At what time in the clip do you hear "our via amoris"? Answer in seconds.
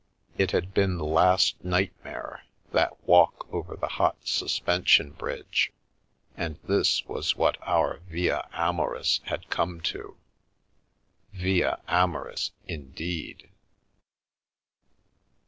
7.61-9.19